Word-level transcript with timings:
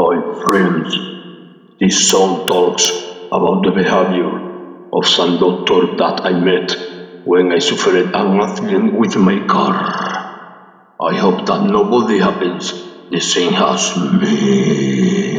My 0.00 0.16
friends, 0.42 0.96
this 1.78 2.08
song 2.08 2.46
talks 2.48 2.88
about 3.30 3.64
the 3.64 3.72
behavior 3.72 4.32
of 4.94 5.06
some 5.06 5.38
doctor 5.38 5.94
that 5.98 6.22
I 6.24 6.32
met 6.32 6.74
when 7.24 7.52
I 7.52 7.58
suffered 7.58 8.06
an 8.14 8.40
accident 8.40 8.98
with 8.98 9.16
my 9.16 9.46
car. 9.46 9.74
I 10.98 11.14
hope 11.16 11.44
that 11.44 11.64
nobody 11.64 12.18
happens 12.18 12.72
the 13.10 13.20
same 13.20 13.52
as 13.52 13.94
me. 13.98 15.29